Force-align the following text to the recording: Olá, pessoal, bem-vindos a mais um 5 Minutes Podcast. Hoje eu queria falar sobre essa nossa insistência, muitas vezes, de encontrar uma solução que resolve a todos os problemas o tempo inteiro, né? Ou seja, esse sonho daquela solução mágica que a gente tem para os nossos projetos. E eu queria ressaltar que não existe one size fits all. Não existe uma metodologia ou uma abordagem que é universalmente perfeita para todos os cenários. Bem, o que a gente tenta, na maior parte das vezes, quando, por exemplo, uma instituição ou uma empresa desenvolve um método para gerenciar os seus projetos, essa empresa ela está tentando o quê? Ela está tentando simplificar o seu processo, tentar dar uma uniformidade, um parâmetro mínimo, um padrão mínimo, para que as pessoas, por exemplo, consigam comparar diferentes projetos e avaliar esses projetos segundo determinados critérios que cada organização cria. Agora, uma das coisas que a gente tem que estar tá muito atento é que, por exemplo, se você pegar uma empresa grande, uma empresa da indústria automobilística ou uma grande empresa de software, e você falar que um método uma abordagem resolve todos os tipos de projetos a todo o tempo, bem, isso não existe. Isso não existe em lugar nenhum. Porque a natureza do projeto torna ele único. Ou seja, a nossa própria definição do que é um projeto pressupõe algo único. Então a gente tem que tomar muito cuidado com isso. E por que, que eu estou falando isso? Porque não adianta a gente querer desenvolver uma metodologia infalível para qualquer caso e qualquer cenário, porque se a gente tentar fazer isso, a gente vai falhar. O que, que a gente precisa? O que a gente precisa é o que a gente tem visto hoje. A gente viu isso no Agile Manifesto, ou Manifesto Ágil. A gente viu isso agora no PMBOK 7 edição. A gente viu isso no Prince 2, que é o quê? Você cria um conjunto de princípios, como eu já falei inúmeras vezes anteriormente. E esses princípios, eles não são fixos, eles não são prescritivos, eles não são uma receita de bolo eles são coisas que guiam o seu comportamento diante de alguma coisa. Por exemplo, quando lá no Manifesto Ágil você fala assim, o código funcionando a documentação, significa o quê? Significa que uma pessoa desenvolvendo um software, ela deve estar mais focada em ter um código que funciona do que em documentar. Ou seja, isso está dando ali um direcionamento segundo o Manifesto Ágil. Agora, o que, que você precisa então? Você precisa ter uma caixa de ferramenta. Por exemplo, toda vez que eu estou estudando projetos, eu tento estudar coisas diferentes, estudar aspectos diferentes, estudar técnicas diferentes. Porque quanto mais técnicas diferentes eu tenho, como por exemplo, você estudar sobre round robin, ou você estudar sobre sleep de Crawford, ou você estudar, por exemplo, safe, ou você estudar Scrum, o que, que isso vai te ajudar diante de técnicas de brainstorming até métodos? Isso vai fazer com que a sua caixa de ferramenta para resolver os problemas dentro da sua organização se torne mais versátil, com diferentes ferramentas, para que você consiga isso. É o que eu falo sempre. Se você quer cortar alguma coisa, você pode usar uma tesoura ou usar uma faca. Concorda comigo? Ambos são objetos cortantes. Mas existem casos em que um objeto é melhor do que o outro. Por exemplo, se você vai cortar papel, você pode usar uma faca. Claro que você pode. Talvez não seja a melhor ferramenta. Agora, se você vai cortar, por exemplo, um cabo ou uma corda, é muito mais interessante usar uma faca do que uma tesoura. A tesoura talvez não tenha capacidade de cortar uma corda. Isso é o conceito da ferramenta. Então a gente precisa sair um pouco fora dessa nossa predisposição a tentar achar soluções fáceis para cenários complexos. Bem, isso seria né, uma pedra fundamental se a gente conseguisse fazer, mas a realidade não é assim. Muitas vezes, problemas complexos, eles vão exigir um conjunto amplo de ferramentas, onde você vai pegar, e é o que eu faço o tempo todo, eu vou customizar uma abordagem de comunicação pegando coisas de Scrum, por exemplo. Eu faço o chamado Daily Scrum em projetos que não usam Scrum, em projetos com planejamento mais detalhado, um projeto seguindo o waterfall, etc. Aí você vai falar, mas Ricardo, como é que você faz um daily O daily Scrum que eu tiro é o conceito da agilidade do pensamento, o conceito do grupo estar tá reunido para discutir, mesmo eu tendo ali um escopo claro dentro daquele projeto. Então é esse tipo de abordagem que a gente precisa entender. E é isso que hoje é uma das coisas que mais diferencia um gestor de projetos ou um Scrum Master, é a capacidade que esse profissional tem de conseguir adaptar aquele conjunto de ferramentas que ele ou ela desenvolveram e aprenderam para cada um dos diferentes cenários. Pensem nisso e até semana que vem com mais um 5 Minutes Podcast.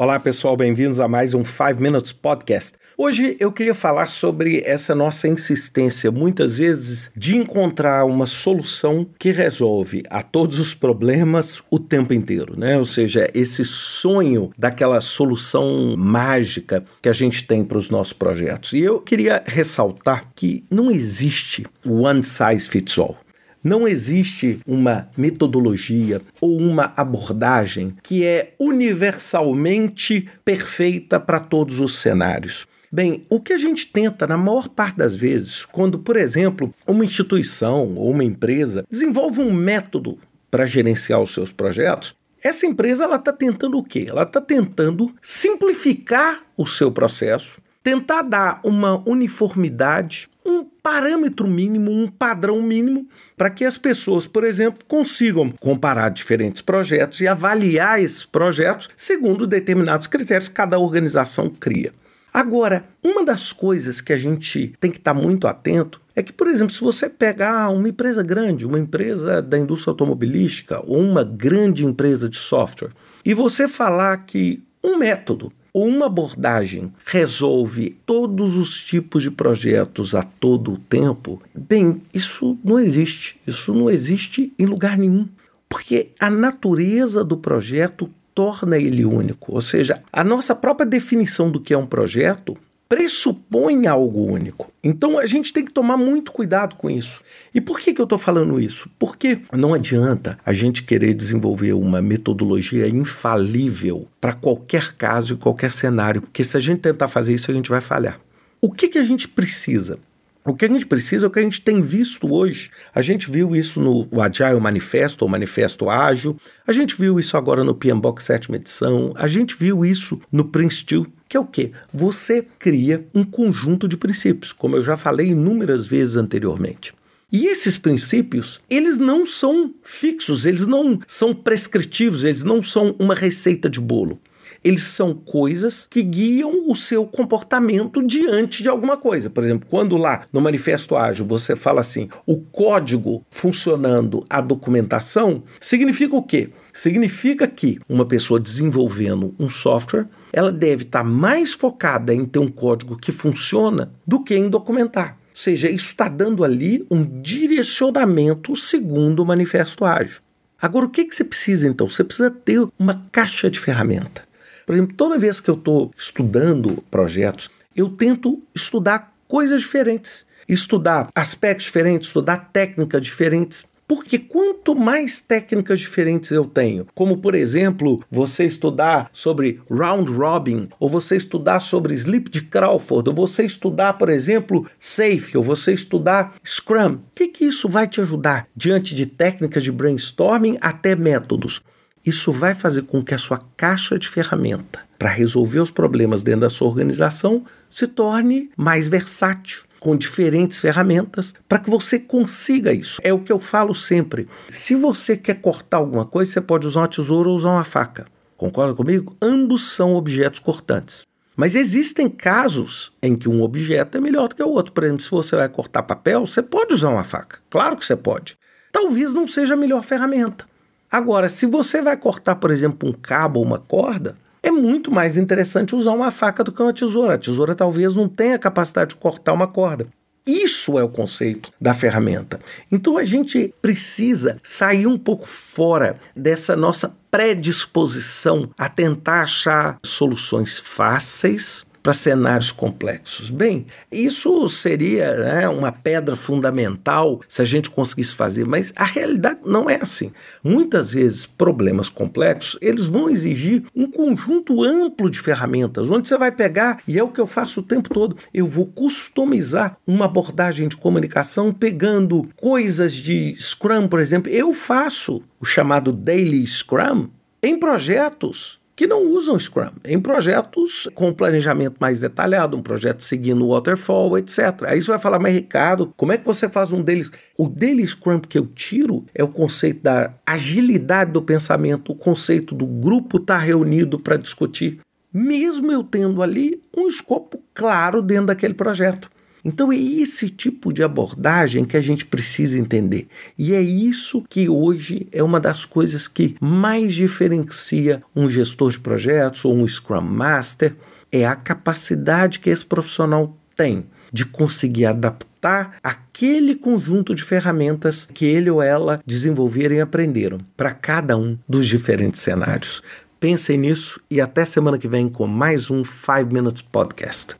Olá, 0.00 0.20
pessoal, 0.20 0.56
bem-vindos 0.56 1.00
a 1.00 1.08
mais 1.08 1.34
um 1.34 1.44
5 1.44 1.82
Minutes 1.82 2.12
Podcast. 2.12 2.74
Hoje 2.96 3.36
eu 3.40 3.50
queria 3.50 3.74
falar 3.74 4.06
sobre 4.06 4.62
essa 4.64 4.94
nossa 4.94 5.26
insistência, 5.26 6.12
muitas 6.12 6.58
vezes, 6.58 7.10
de 7.16 7.36
encontrar 7.36 8.04
uma 8.04 8.24
solução 8.24 9.04
que 9.18 9.32
resolve 9.32 10.04
a 10.08 10.22
todos 10.22 10.60
os 10.60 10.72
problemas 10.72 11.60
o 11.68 11.80
tempo 11.80 12.14
inteiro, 12.14 12.56
né? 12.56 12.78
Ou 12.78 12.84
seja, 12.84 13.28
esse 13.34 13.64
sonho 13.64 14.52
daquela 14.56 15.00
solução 15.00 15.96
mágica 15.96 16.84
que 17.02 17.08
a 17.08 17.12
gente 17.12 17.44
tem 17.44 17.64
para 17.64 17.78
os 17.78 17.90
nossos 17.90 18.12
projetos. 18.12 18.74
E 18.74 18.78
eu 18.78 19.00
queria 19.00 19.42
ressaltar 19.44 20.28
que 20.36 20.64
não 20.70 20.92
existe 20.92 21.66
one 21.84 22.22
size 22.22 22.68
fits 22.68 22.96
all. 22.96 23.16
Não 23.62 23.88
existe 23.88 24.60
uma 24.66 25.08
metodologia 25.16 26.20
ou 26.40 26.56
uma 26.56 26.92
abordagem 26.96 27.94
que 28.02 28.24
é 28.24 28.54
universalmente 28.58 30.28
perfeita 30.44 31.18
para 31.18 31.40
todos 31.40 31.80
os 31.80 31.98
cenários. 31.98 32.66
Bem, 32.90 33.26
o 33.28 33.38
que 33.38 33.52
a 33.52 33.58
gente 33.58 33.86
tenta, 33.86 34.26
na 34.26 34.36
maior 34.36 34.68
parte 34.68 34.96
das 34.96 35.14
vezes, 35.14 35.66
quando, 35.66 35.98
por 35.98 36.16
exemplo, 36.16 36.72
uma 36.86 37.04
instituição 37.04 37.94
ou 37.96 38.10
uma 38.10 38.24
empresa 38.24 38.84
desenvolve 38.90 39.42
um 39.42 39.52
método 39.52 40.18
para 40.50 40.64
gerenciar 40.64 41.20
os 41.20 41.34
seus 41.34 41.52
projetos, 41.52 42.14
essa 42.42 42.64
empresa 42.64 43.04
ela 43.04 43.16
está 43.16 43.32
tentando 43.32 43.76
o 43.76 43.84
quê? 43.84 44.06
Ela 44.08 44.22
está 44.22 44.40
tentando 44.40 45.14
simplificar 45.20 46.42
o 46.56 46.64
seu 46.64 46.90
processo, 46.90 47.60
tentar 47.88 48.20
dar 48.20 48.60
uma 48.62 49.02
uniformidade, 49.08 50.28
um 50.44 50.62
parâmetro 50.62 51.48
mínimo, 51.48 51.90
um 51.90 52.06
padrão 52.06 52.60
mínimo, 52.60 53.08
para 53.34 53.48
que 53.48 53.64
as 53.64 53.78
pessoas, 53.78 54.26
por 54.26 54.44
exemplo, 54.44 54.84
consigam 54.86 55.50
comparar 55.58 56.10
diferentes 56.10 56.60
projetos 56.60 57.22
e 57.22 57.26
avaliar 57.26 57.98
esses 57.98 58.26
projetos 58.26 58.90
segundo 58.94 59.46
determinados 59.46 60.06
critérios 60.06 60.48
que 60.48 60.54
cada 60.54 60.78
organização 60.78 61.48
cria. 61.48 61.94
Agora, 62.30 62.84
uma 63.02 63.24
das 63.24 63.54
coisas 63.54 64.02
que 64.02 64.12
a 64.12 64.18
gente 64.18 64.74
tem 64.78 64.90
que 64.90 64.98
estar 64.98 65.14
tá 65.14 65.18
muito 65.18 65.48
atento 65.48 65.98
é 66.14 66.22
que, 66.22 66.32
por 66.32 66.46
exemplo, 66.46 66.74
se 66.74 66.82
você 66.82 67.08
pegar 67.08 67.70
uma 67.70 67.88
empresa 67.88 68.22
grande, 68.22 68.66
uma 68.66 68.78
empresa 68.78 69.40
da 69.40 69.58
indústria 69.58 69.92
automobilística 69.92 70.82
ou 70.86 71.00
uma 71.00 71.24
grande 71.24 71.86
empresa 71.86 72.28
de 72.28 72.36
software, 72.36 72.90
e 73.24 73.32
você 73.32 73.66
falar 73.66 74.26
que 74.26 74.62
um 74.84 74.98
método 74.98 75.50
uma 75.86 76.06
abordagem 76.06 76.92
resolve 77.04 77.96
todos 78.04 78.56
os 78.56 78.82
tipos 78.82 79.22
de 79.22 79.30
projetos 79.30 80.14
a 80.14 80.22
todo 80.22 80.72
o 80.72 80.78
tempo, 80.78 81.42
bem, 81.54 82.02
isso 82.12 82.58
não 82.64 82.78
existe. 82.78 83.40
Isso 83.46 83.74
não 83.74 83.90
existe 83.90 84.52
em 84.58 84.66
lugar 84.66 84.96
nenhum. 84.96 85.28
Porque 85.68 86.10
a 86.18 86.30
natureza 86.30 87.22
do 87.22 87.36
projeto 87.36 88.10
torna 88.34 88.78
ele 88.78 89.04
único. 89.04 89.52
Ou 89.52 89.60
seja, 89.60 90.02
a 90.12 90.22
nossa 90.22 90.54
própria 90.54 90.86
definição 90.86 91.50
do 91.50 91.60
que 91.60 91.74
é 91.74 91.78
um 91.78 91.86
projeto 91.86 92.56
pressupõe 92.88 93.86
algo 93.86 94.24
único. 94.24 94.72
Então 94.82 95.18
a 95.18 95.26
gente 95.26 95.52
tem 95.52 95.64
que 95.64 95.72
tomar 95.72 95.96
muito 95.96 96.32
cuidado 96.32 96.76
com 96.76 96.88
isso. 96.88 97.20
E 97.54 97.60
por 97.60 97.78
que, 97.78 97.92
que 97.92 98.00
eu 98.00 98.04
estou 98.04 98.18
falando 98.18 98.58
isso? 98.58 98.88
Porque 98.98 99.40
não 99.52 99.74
adianta 99.74 100.38
a 100.44 100.52
gente 100.52 100.82
querer 100.82 101.12
desenvolver 101.12 101.74
uma 101.74 102.00
metodologia 102.00 102.88
infalível 102.88 104.08
para 104.20 104.32
qualquer 104.32 104.94
caso 104.94 105.34
e 105.34 105.36
qualquer 105.36 105.70
cenário, 105.70 106.22
porque 106.22 106.42
se 106.42 106.56
a 106.56 106.60
gente 106.60 106.80
tentar 106.80 107.08
fazer 107.08 107.34
isso, 107.34 107.50
a 107.50 107.54
gente 107.54 107.68
vai 107.68 107.80
falhar. 107.80 108.18
O 108.60 108.72
que, 108.72 108.88
que 108.88 108.98
a 108.98 109.04
gente 109.04 109.28
precisa? 109.28 109.98
O 110.44 110.54
que 110.54 110.64
a 110.64 110.68
gente 110.68 110.86
precisa 110.86 111.26
é 111.26 111.28
o 111.28 111.30
que 111.30 111.38
a 111.38 111.42
gente 111.42 111.60
tem 111.60 111.82
visto 111.82 112.32
hoje. 112.32 112.70
A 112.94 113.02
gente 113.02 113.30
viu 113.30 113.54
isso 113.54 113.80
no 113.80 114.08
Agile 114.22 114.58
Manifesto, 114.58 115.22
ou 115.22 115.28
Manifesto 115.28 115.90
Ágil. 115.90 116.38
A 116.66 116.72
gente 116.72 116.96
viu 116.96 117.20
isso 117.20 117.36
agora 117.36 117.62
no 117.62 117.74
PMBOK 117.74 118.22
7 118.22 118.50
edição. 118.54 119.12
A 119.14 119.28
gente 119.28 119.54
viu 119.54 119.84
isso 119.84 120.18
no 120.32 120.46
Prince 120.46 120.84
2, 120.86 121.06
que 121.28 121.36
é 121.36 121.40
o 121.40 121.44
quê? 121.44 121.72
Você 121.92 122.46
cria 122.58 123.06
um 123.14 123.24
conjunto 123.24 123.86
de 123.86 123.96
princípios, 123.96 124.52
como 124.52 124.76
eu 124.76 124.82
já 124.82 124.96
falei 124.96 125.28
inúmeras 125.28 125.86
vezes 125.86 126.16
anteriormente. 126.16 126.94
E 127.30 127.46
esses 127.46 127.76
princípios, 127.76 128.60
eles 128.70 128.96
não 128.96 129.26
são 129.26 129.74
fixos, 129.82 130.46
eles 130.46 130.66
não 130.66 130.98
são 131.06 131.34
prescritivos, 131.34 132.24
eles 132.24 132.42
não 132.42 132.62
são 132.62 132.96
uma 132.98 133.14
receita 133.14 133.68
de 133.68 133.80
bolo 133.80 134.18
eles 134.62 134.82
são 134.82 135.14
coisas 135.14 135.86
que 135.88 136.02
guiam 136.02 136.68
o 136.68 136.74
seu 136.74 137.06
comportamento 137.06 138.04
diante 138.04 138.62
de 138.62 138.68
alguma 138.68 138.96
coisa. 138.96 139.30
Por 139.30 139.44
exemplo, 139.44 139.68
quando 139.70 139.96
lá 139.96 140.26
no 140.32 140.40
Manifesto 140.40 140.96
Ágil 140.96 141.26
você 141.26 141.54
fala 141.54 141.80
assim, 141.80 142.08
o 142.26 142.38
código 142.38 143.24
funcionando 143.30 144.24
a 144.28 144.40
documentação, 144.40 145.42
significa 145.60 146.16
o 146.16 146.22
quê? 146.22 146.50
Significa 146.72 147.46
que 147.46 147.78
uma 147.88 148.06
pessoa 148.06 148.40
desenvolvendo 148.40 149.34
um 149.38 149.48
software, 149.48 150.06
ela 150.38 150.52
deve 150.52 150.84
estar 150.84 151.02
mais 151.02 151.52
focada 151.52 152.14
em 152.14 152.24
ter 152.24 152.38
um 152.38 152.48
código 152.48 152.96
que 152.96 153.10
funciona 153.10 153.90
do 154.06 154.22
que 154.22 154.36
em 154.36 154.48
documentar. 154.48 155.18
Ou 155.30 155.36
seja, 155.36 155.68
isso 155.68 155.86
está 155.86 156.08
dando 156.08 156.44
ali 156.44 156.86
um 156.88 157.04
direcionamento 157.20 158.54
segundo 158.54 159.20
o 159.20 159.26
Manifesto 159.26 159.84
Ágil. 159.84 160.20
Agora, 160.62 160.86
o 160.86 160.90
que, 160.90 161.04
que 161.04 161.14
você 161.14 161.24
precisa 161.24 161.66
então? 161.66 161.90
Você 161.90 162.04
precisa 162.04 162.30
ter 162.30 162.64
uma 162.78 163.04
caixa 163.10 163.50
de 163.50 163.58
ferramenta. 163.58 164.22
Por 164.64 164.74
exemplo, 164.76 164.94
toda 164.96 165.18
vez 165.18 165.40
que 165.40 165.50
eu 165.50 165.56
estou 165.56 165.90
estudando 165.98 166.84
projetos, 166.88 167.50
eu 167.74 167.88
tento 167.88 168.40
estudar 168.54 169.12
coisas 169.26 169.62
diferentes, 169.62 170.24
estudar 170.48 171.08
aspectos 171.16 171.66
diferentes, 171.66 172.08
estudar 172.08 172.50
técnicas 172.52 173.02
diferentes. 173.02 173.66
Porque 173.88 174.18
quanto 174.18 174.76
mais 174.76 175.18
técnicas 175.18 175.80
diferentes 175.80 176.30
eu 176.30 176.44
tenho, 176.44 176.86
como 176.94 177.16
por 177.16 177.34
exemplo, 177.34 178.04
você 178.10 178.44
estudar 178.44 179.08
sobre 179.10 179.62
round 179.70 180.12
robin, 180.12 180.68
ou 180.78 180.90
você 180.90 181.16
estudar 181.16 181.60
sobre 181.60 181.94
sleep 181.94 182.30
de 182.30 182.42
Crawford, 182.42 183.08
ou 183.08 183.14
você 183.14 183.44
estudar, 183.44 183.94
por 183.94 184.10
exemplo, 184.10 184.66
safe, 184.78 185.38
ou 185.38 185.42
você 185.42 185.72
estudar 185.72 186.34
Scrum, 186.44 186.96
o 186.96 187.00
que, 187.14 187.28
que 187.28 187.46
isso 187.46 187.66
vai 187.66 187.88
te 187.88 188.02
ajudar 188.02 188.46
diante 188.54 188.94
de 188.94 189.06
técnicas 189.06 189.62
de 189.62 189.72
brainstorming 189.72 190.58
até 190.60 190.94
métodos? 190.94 191.62
Isso 192.04 192.30
vai 192.30 192.54
fazer 192.54 192.82
com 192.82 193.02
que 193.02 193.14
a 193.14 193.18
sua 193.18 193.40
caixa 193.56 193.98
de 193.98 194.08
ferramenta 194.08 194.80
para 194.98 195.08
resolver 195.08 195.60
os 195.60 195.70
problemas 195.70 196.22
dentro 196.22 196.42
da 196.42 196.50
sua 196.50 196.68
organização 196.68 197.44
se 197.70 197.86
torne 197.86 198.50
mais 198.56 198.88
versátil, 198.88 199.62
com 199.80 199.96
diferentes 199.96 200.60
ferramentas, 200.60 201.34
para 201.48 201.58
que 201.58 201.70
você 201.70 201.98
consiga 201.98 202.72
isso. 202.72 203.00
É 203.02 203.12
o 203.12 203.20
que 203.20 203.32
eu 203.32 203.38
falo 203.38 203.74
sempre. 203.74 204.28
Se 204.48 204.74
você 204.74 205.16
quer 205.16 205.40
cortar 205.40 205.78
alguma 205.78 206.04
coisa, 206.04 206.32
você 206.32 206.40
pode 206.40 206.66
usar 206.66 206.80
uma 206.80 206.88
tesoura 206.88 207.28
ou 207.28 207.36
usar 207.36 207.50
uma 207.50 207.64
faca. 207.64 208.06
Concorda 208.36 208.74
comigo? 208.74 209.16
Ambos 209.20 209.70
são 209.70 209.94
objetos 209.94 210.40
cortantes. 210.40 211.06
Mas 211.36 211.54
existem 211.54 212.08
casos 212.08 212.92
em 213.00 213.14
que 213.14 213.28
um 213.28 213.42
objeto 213.42 213.96
é 213.96 214.00
melhor 214.00 214.28
do 214.28 214.34
que 214.34 214.42
o 214.42 214.48
outro. 214.48 214.72
Por 214.72 214.82
exemplo, 214.82 215.02
se 215.02 215.10
você 215.10 215.36
vai 215.36 215.48
cortar 215.48 215.84
papel, 215.84 216.26
você 216.26 216.42
pode 216.42 216.74
usar 216.74 216.88
uma 216.88 217.04
faca. 217.04 217.38
Claro 217.48 217.76
que 217.76 217.86
você 217.86 217.94
pode. 217.94 218.36
Talvez 218.72 219.14
não 219.14 219.28
seja 219.28 219.54
a 219.54 219.56
melhor 219.56 219.84
ferramenta. 219.84 220.44
Agora, 220.90 221.28
se 221.28 221.46
você 221.46 221.82
vai 221.82 221.96
cortar, 221.96 222.36
por 222.36 222.50
exemplo, 222.50 222.88
um 222.88 222.92
cabo 222.92 223.40
ou 223.40 223.46
uma 223.46 223.58
corda, 223.58 224.16
é 224.42 224.50
muito 224.50 224.90
mais 224.90 225.16
interessante 225.16 225.74
usar 225.74 225.92
uma 225.92 226.10
faca 226.10 226.44
do 226.44 226.52
que 226.52 226.62
uma 226.62 226.72
tesoura. 226.72 227.14
A 227.14 227.18
tesoura 227.18 227.54
talvez 227.54 227.94
não 227.94 228.08
tenha 228.08 228.38
capacidade 228.38 228.90
de 228.90 228.96
cortar 228.96 229.32
uma 229.32 229.46
corda. 229.46 229.86
Isso 230.26 230.78
é 230.78 230.84
o 230.84 230.90
conceito 230.90 231.50
da 231.58 231.72
ferramenta. 231.72 232.38
Então 232.70 232.98
a 232.98 233.04
gente 233.04 233.54
precisa 233.62 234.36
sair 234.44 234.86
um 234.86 234.98
pouco 234.98 235.26
fora 235.26 235.98
dessa 236.14 236.54
nossa 236.54 236.94
predisposição 237.10 238.50
a 238.58 238.68
tentar 238.68 239.22
achar 239.22 239.78
soluções 239.82 240.58
fáceis 240.58 241.64
para 241.82 241.92
cenários 241.92 242.52
complexos. 242.52 243.30
Bem, 243.30 243.66
isso 243.90 244.48
seria 244.48 245.14
né, 245.16 245.48
uma 245.48 245.72
pedra 245.72 246.16
fundamental 246.16 247.20
se 247.28 247.42
a 247.42 247.44
gente 247.44 247.70
conseguisse 247.70 248.14
fazer, 248.14 248.46
mas 248.46 248.72
a 248.76 248.84
realidade 248.84 249.40
não 249.44 249.68
é 249.68 249.78
assim. 249.80 250.12
Muitas 250.42 250.92
vezes, 250.92 251.26
problemas 251.26 251.88
complexos, 251.88 252.58
eles 252.60 252.84
vão 252.84 253.10
exigir 253.10 253.64
um 253.74 253.90
conjunto 253.90 254.62
amplo 254.62 255.10
de 255.10 255.20
ferramentas, 255.20 255.90
onde 255.90 256.08
você 256.08 256.16
vai 256.16 256.32
pegar, 256.32 256.80
e 256.86 256.98
é 256.98 257.02
o 257.02 257.08
que 257.08 257.20
eu 257.20 257.26
faço 257.26 257.60
o 257.60 257.62
tempo 257.62 257.88
todo, 257.88 258.16
eu 258.32 258.46
vou 258.46 258.66
customizar 258.66 259.76
uma 259.86 260.04
abordagem 260.04 260.68
de 260.68 260.76
comunicação 260.76 261.52
pegando 261.52 262.28
coisas 262.36 262.94
de 262.94 263.34
Scrum, 263.38 263.88
por 263.88 264.00
exemplo. 264.00 264.30
Eu 264.30 264.52
faço 264.52 265.22
o 265.40 265.44
chamado 265.44 265.92
Daily 265.92 266.46
Scrum 266.46 267.08
em 267.42 267.58
projetos 267.58 268.58
que 268.78 268.86
não 268.86 269.04
usam 269.08 269.36
Scrum, 269.36 269.72
em 269.84 269.98
projetos 269.98 270.88
com 270.94 271.12
planejamento 271.12 271.78
mais 271.80 271.98
detalhado, 271.98 272.56
um 272.56 272.62
projeto 272.62 273.02
seguindo 273.02 273.44
o 273.44 273.52
waterfall, 273.52 274.16
etc. 274.16 274.62
Aí 274.68 274.80
você 274.80 274.92
vai 274.92 275.00
falar, 275.00 275.18
mas 275.18 275.34
Ricardo, 275.34 275.92
como 275.96 276.12
é 276.12 276.16
que 276.16 276.24
você 276.24 276.48
faz 276.48 276.70
um 276.70 276.80
daily 276.80 277.10
O 277.36 277.48
daily 277.48 277.84
Scrum 277.84 278.20
que 278.20 278.38
eu 278.38 278.46
tiro 278.46 279.04
é 279.12 279.24
o 279.24 279.26
conceito 279.26 279.82
da 279.82 280.14
agilidade 280.24 281.10
do 281.10 281.20
pensamento, 281.20 281.90
o 281.90 281.96
conceito 281.96 282.54
do 282.54 282.66
grupo 282.66 283.16
estar 283.16 283.38
tá 283.38 283.44
reunido 283.44 283.98
para 283.98 284.16
discutir, 284.16 284.78
mesmo 285.12 285.72
eu 285.72 285.82
tendo 285.82 286.22
ali 286.22 286.62
um 286.76 286.86
escopo 286.86 287.42
claro 287.52 288.00
dentro 288.00 288.26
daquele 288.26 288.54
projeto. 288.54 289.10
Então 289.48 289.72
é 289.72 289.76
esse 289.76 290.28
tipo 290.28 290.70
de 290.74 290.82
abordagem 290.82 291.64
que 291.64 291.74
a 291.74 291.80
gente 291.80 292.04
precisa 292.04 292.58
entender. 292.58 293.08
E 293.38 293.54
é 293.54 293.62
isso 293.62 294.22
que 294.28 294.46
hoje 294.46 295.08
é 295.10 295.22
uma 295.22 295.40
das 295.40 295.64
coisas 295.64 296.06
que 296.06 296.36
mais 296.38 296.92
diferencia 296.92 298.02
um 298.14 298.28
gestor 298.28 298.70
de 298.70 298.78
projetos 298.78 299.46
ou 299.46 299.54
um 299.54 299.66
Scrum 299.66 300.02
Master, 300.02 300.76
é 301.10 301.26
a 301.26 301.34
capacidade 301.34 302.40
que 302.40 302.50
esse 302.50 302.64
profissional 302.64 303.34
tem 303.56 303.86
de 304.12 304.26
conseguir 304.26 304.84
adaptar 304.84 305.76
aquele 305.82 306.54
conjunto 306.54 307.14
de 307.14 307.22
ferramentas 307.22 308.06
que 308.12 308.26
ele 308.26 308.50
ou 308.50 308.60
ela 308.60 309.00
desenvolveram 309.06 309.76
e 309.76 309.80
aprenderam 309.80 310.38
para 310.58 310.74
cada 310.74 311.16
um 311.16 311.38
dos 311.48 311.66
diferentes 311.66 312.20
cenários. 312.20 312.82
Pensem 313.18 313.56
nisso 313.56 313.98
e 314.10 314.20
até 314.20 314.44
semana 314.44 314.76
que 314.76 314.86
vem 314.86 315.08
com 315.08 315.26
mais 315.26 315.70
um 315.70 315.82
5 315.82 316.30
Minutes 316.30 316.60
Podcast. 316.60 317.36